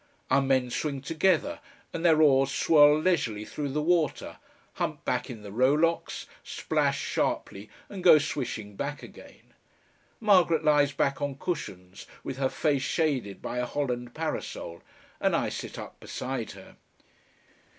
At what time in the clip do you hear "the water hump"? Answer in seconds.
3.69-5.05